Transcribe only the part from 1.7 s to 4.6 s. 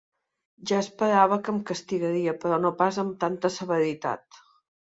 castigaria, però no pas amb tanta severitat.